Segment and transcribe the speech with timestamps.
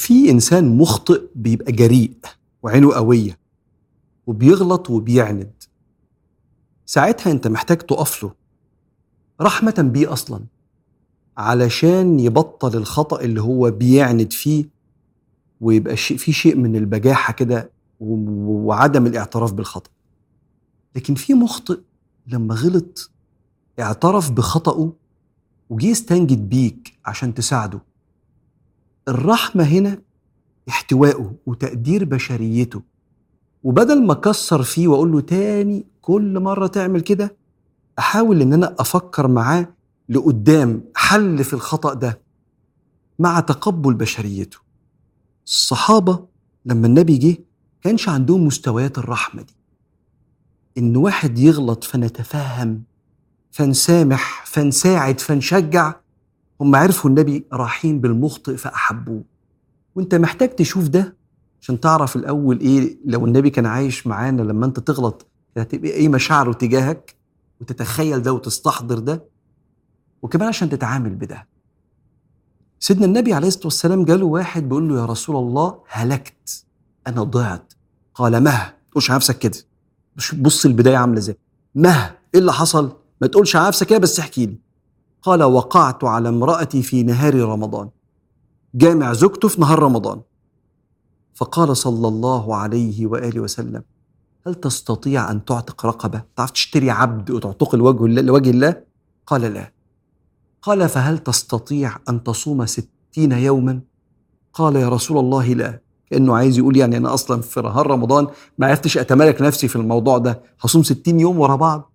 [0.00, 2.12] في إنسان مخطئ بيبقى جريء
[2.62, 3.38] وعينه قوية
[4.26, 5.50] وبيغلط وبيعند.
[6.86, 8.34] ساعتها أنت محتاج تقف له
[9.40, 10.40] رحمة بيه أصلا
[11.36, 14.64] علشان يبطل الخطأ اللي هو بيعند فيه
[15.60, 17.70] ويبقى في شيء من البجاحة كده
[18.00, 19.90] وعدم الاعتراف بالخطأ.
[20.96, 21.80] لكن في مخطئ
[22.26, 23.10] لما غلط
[23.80, 24.92] اعترف بخطأه
[25.70, 27.80] وجي يستنجد بيك عشان تساعده.
[29.08, 29.98] الرحمة هنا
[30.68, 32.82] احتوائه وتقدير بشريته.
[33.62, 37.36] وبدل ما أكسر فيه وأقول له تاني كل مرة تعمل كده
[37.98, 39.68] أحاول إن أنا أفكر معاه
[40.08, 42.20] لقدام حل في الخطأ ده
[43.18, 44.58] مع تقبل بشريته.
[45.46, 46.26] الصحابة
[46.66, 47.36] لما النبي جه
[47.82, 49.54] كانش عندهم مستويات الرحمة دي.
[50.78, 52.82] إن واحد يغلط فنتفهم
[53.50, 55.94] فنسامح فنساعد فنشجع
[56.60, 59.24] هم عرفوا النبي رحيم بالمخطئ فأحبوه.
[59.94, 61.16] وأنت محتاج تشوف ده
[61.60, 65.26] عشان تعرف الأول إيه لو النبي كان عايش معانا لما أنت تغلط
[65.56, 67.16] هتبقى إيه مشاعره تجاهك
[67.60, 69.24] وتتخيل ده وتستحضر ده.
[70.22, 71.48] وكمان عشان تتعامل بده.
[72.80, 76.64] سيدنا النبي عليه الصلاة والسلام جاله واحد بيقول له يا رسول الله هلكت
[77.06, 77.72] أنا ضعت.
[78.14, 79.58] قال مه تقولش نفسك كده.
[80.38, 81.36] بص البداية عاملة إزاي.
[81.74, 84.58] مه إيه اللي حصل؟ ما تقولش على نفسك كده بس احكي لي.
[85.22, 87.88] قال وقعت على امرأتي في نهار رمضان.
[88.74, 90.20] جامع زوجته في نهار رمضان.
[91.34, 93.82] فقال صلى الله عليه وآله وسلم
[94.46, 98.82] هل تستطيع أن تعتق رقبة؟ تعرف تشتري عبد وتعتق لوجه الله, لوجه الله؟
[99.26, 99.72] قال لا.
[100.62, 103.80] قال فهل تستطيع أن تصوم ستين يوما؟
[104.52, 105.80] قال يا رسول الله لا.
[106.10, 108.26] كأنه عايز يقول يعني أنا أصلا في نهار رمضان
[108.58, 110.42] ما عرفتش أتمالك نفسي في الموضوع ده.
[110.60, 111.92] هصوم ستين يوم ورا بعض.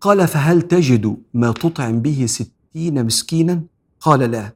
[0.00, 3.62] قال فهل تجد ما تطعم به ستين مسكينا؟
[4.00, 4.52] قال لا.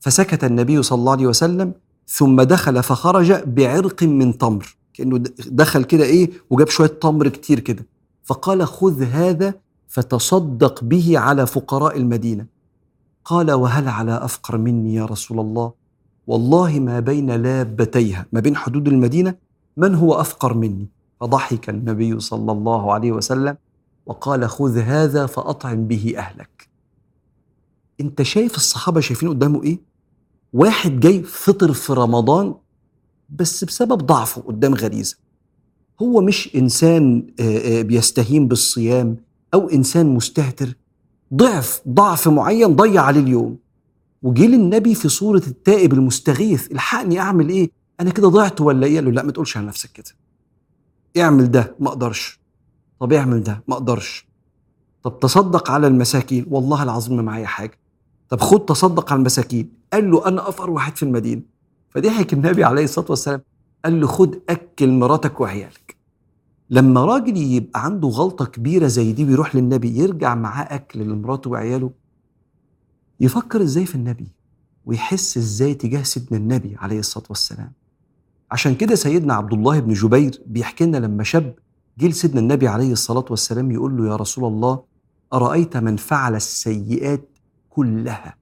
[0.00, 1.72] فسكت النبي صلى الله عليه وسلم
[2.06, 7.86] ثم دخل فخرج بعرق من تمر كأنه دخل كده إيه وجاب شوية تمر كتير كده.
[8.24, 9.54] فقال خذ هذا
[9.88, 12.46] فتصدق به على فقراء المدينة.
[13.24, 15.72] قال وهل على أفقر مني يا رسول الله؟
[16.26, 18.26] والله ما بين لابتيها.
[18.32, 19.34] ما بين حدود المدينة
[19.76, 20.88] من هو أفقر مني؟
[21.20, 23.56] فضحك النبي صلى الله عليه وسلم.
[24.06, 26.68] وقال خذ هذا فأطعم به أهلك.
[28.00, 29.78] أنت شايف الصحابة شايفين قدامه إيه؟
[30.52, 32.54] واحد جاي فطر في رمضان
[33.28, 35.16] بس بسبب ضعفه قدام غريزة.
[36.02, 37.26] هو مش إنسان
[37.86, 39.16] بيستهين بالصيام
[39.54, 40.76] أو إنسان مستهتر.
[41.34, 43.58] ضعف ضعف معين ضيع عليه اليوم.
[44.22, 47.70] وجه للنبي في صورة التائب المستغيث الحقني أعمل إيه؟
[48.00, 50.10] أنا كده ضعت ولا إيه؟ قال له لا ما تقولش على نفسك كده.
[51.16, 52.41] اعمل ده ما أقدرش.
[53.02, 54.26] طب اعمل ده ما أقدرش.
[55.02, 57.78] طب تصدق على المساكين؟ والله العظيم ما معايا حاجة.
[58.28, 59.72] طب خد تصدق على المساكين.
[59.92, 61.42] قال له أنا أفقر واحد في المدينة.
[61.90, 63.40] فضحك النبي عليه الصلاة والسلام.
[63.84, 65.96] قال له خد أكل مراتك وعيالك.
[66.70, 71.90] لما راجل يبقى عنده غلطة كبيرة زي دي ويروح للنبي يرجع معاه أكل لمراته وعياله
[73.20, 74.26] يفكر إزاي في النبي؟
[74.86, 77.72] ويحس إزاي تجاه سيدنا النبي عليه الصلاة والسلام؟
[78.50, 81.54] عشان كده سيدنا عبد الله بن جبير بيحكي لنا لما شاب
[81.98, 84.82] جه لسيدنا النبي عليه الصلاة والسلام يقول له يا رسول الله
[85.32, 87.28] أرأيت من فعل السيئات
[87.70, 88.36] كلها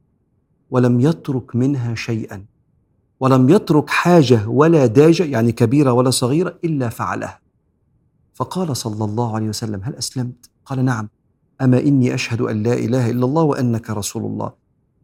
[0.71, 2.45] ولم يترك منها شيئا
[3.21, 7.41] ولم يترك حاجة ولا داجة يعني كبيرة ولا صغيرة إلا فعلها.
[8.35, 11.09] فقال صلى الله عليه وسلم هل أسلمت؟ قال نعم.
[11.61, 14.53] أما إني أشهد أن لا إله إلا الله وأنك رسول الله.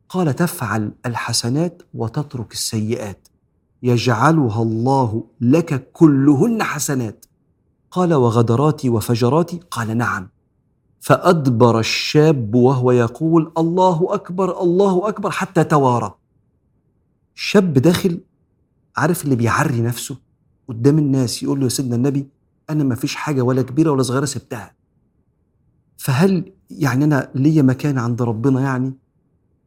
[0.08, 3.28] قال تفعل الحسنات وتترك السيئات.
[3.82, 7.26] يجعلها الله لك كلهن حسنات.
[7.90, 10.28] قال وغدراتي وفجراتي؟ قال نعم.
[11.00, 16.14] فأدبر الشاب وهو يقول الله أكبر الله أكبر حتى توارى.
[17.34, 18.20] شاب داخل
[18.96, 20.16] عارف اللي بيعري نفسه
[20.68, 22.28] قدام الناس يقول له يا سيدنا النبي
[22.70, 24.74] أنا ما فيش حاجة ولا كبيرة ولا صغيرة سبتها.
[25.96, 28.94] فهل يعني أنا ليا مكان عند ربنا يعني؟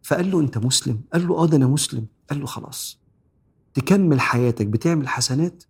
[0.03, 1.01] فقال له أنت مسلم.
[1.13, 2.05] قال له آه ده أنا مسلم.
[2.29, 2.99] قال له خلاص.
[3.73, 5.63] تكمل حياتك بتعمل حسنات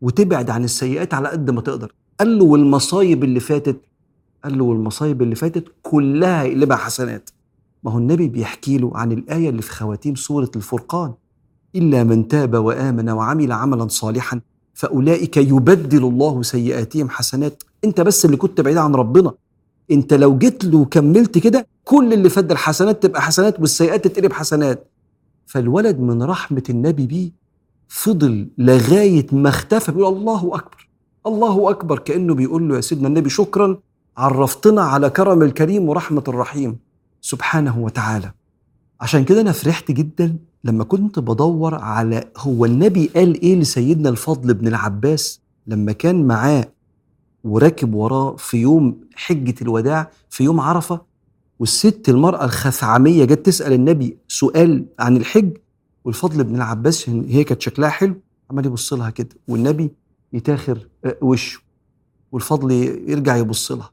[0.00, 1.94] وتبعد عن السيئات على قد ما تقدر.
[2.20, 3.80] قال له والمصايب اللي فاتت
[4.44, 7.30] قال له والمصايب اللي فاتت كلها يقلبها حسنات.
[7.84, 11.12] ما هو النبي بيحكي له عن الآية اللي في خواتيم سورة الفرقان.
[11.74, 14.40] إلا من تاب وآمن وعمل عملا صالحا
[14.74, 17.62] فأولئك يبدل الله سيئاتهم حسنات.
[17.84, 19.32] أنت بس اللي كنت بعيد عن ربنا.
[19.90, 24.88] أنت لو جيت له وكملت كده كل اللي فات الحسنات تبقى حسنات والسيئات تتقلب حسنات.
[25.46, 27.30] فالولد من رحمة النبي بيه
[27.88, 30.88] فضل لغاية ما اختفى بيقول الله أكبر
[31.26, 33.78] الله أكبر كأنه بيقول له يا سيدنا النبي شكرا
[34.16, 36.76] عرفتنا على كرم الكريم ورحمة الرحيم.
[37.20, 38.32] سبحانه وتعالى.
[39.00, 44.54] عشان كده أنا فرحت جدا لما كنت بدور على هو النبي قال إيه لسيدنا الفضل
[44.54, 46.68] بن العباس لما كان معاه
[47.44, 51.00] وراكب وراه في يوم حجة الوداع في يوم عرفة
[51.58, 55.56] والست المرأة الخثعمية جت تسأل النبي سؤال عن الحج
[56.08, 58.20] والفضل بن العباس هي كانت شكلها حلو.
[58.50, 59.90] عمال يبص لها كده والنبي
[60.32, 61.60] يتاخر آه، وشه.
[62.32, 62.70] والفضل
[63.10, 63.90] يرجع يبص لها.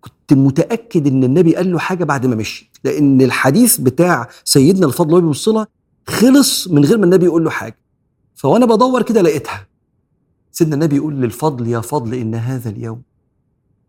[0.00, 2.70] كنت متأكد إن النبي قال له حاجة بعد ما مشي.
[2.84, 5.66] لأن الحديث بتاع سيدنا الفضل وهو بيبص لها
[6.06, 7.78] خلص من غير ما النبي يقول له حاجة.
[8.34, 9.66] فوأنا بدور كده لقيتها.
[10.52, 13.02] سيدنا النبي يقول للفضل يا فضل إن هذا اليوم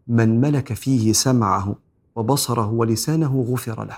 [0.08, 1.76] من ملك فيه سمعه
[2.16, 3.98] وبصره ولسانه غفر له.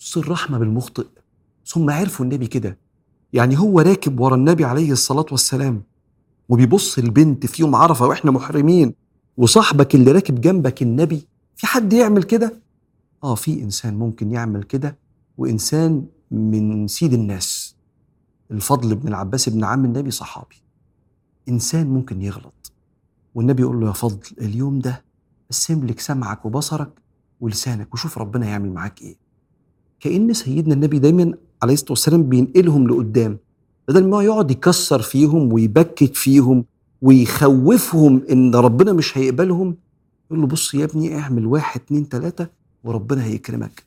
[0.00, 1.06] بص الرحمة بالمخطئ.
[1.66, 2.78] ثم عرفوا النبي كده.
[3.32, 5.82] يعني هو راكب ورا النبي عليه الصلاة والسلام
[6.48, 8.94] وبيبص البنت في يوم عرفة وإحنا محرمين
[9.36, 11.26] وصاحبك اللي راكب جنبك النبي
[11.56, 12.60] في حد يعمل كده؟
[13.24, 14.96] آه في إنسان ممكن يعمل كده
[15.38, 17.76] وإنسان من سيد الناس.
[18.50, 20.56] الفضل بن العباس بن عم النبي صحابي.
[21.48, 22.72] إنسان ممكن يغلط.
[23.34, 25.04] والنبي يقول له يا فضل اليوم ده
[25.50, 26.90] بس املك سمعك وبصرك
[27.40, 29.16] ولسانك وشوف ربنا يعمل معاك إيه.
[30.00, 33.38] كأن سيدنا النبي دايما عليه الصلاة والسلام بينقلهم لقدام
[33.88, 36.64] بدل ما يقعد يكسر فيهم ويبكت فيهم
[37.02, 39.76] ويخوفهم إن ربنا مش هيقبلهم
[40.30, 42.46] يقول له بص يا ابني اعمل واحد اتنين تلاتة
[42.84, 43.82] وربنا هيكرمك.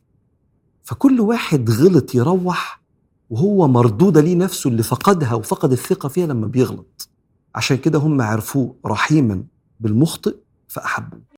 [0.84, 2.82] فكل واحد غلط يروح
[3.30, 7.10] وهو مردودة ليه نفسه اللي فقدها وفقد الثقة فيها لما بيغلط.
[7.56, 9.44] عشان كده هم عرفوه رحيما
[9.80, 10.36] بالمخطئ
[10.68, 11.29] فأحبوه.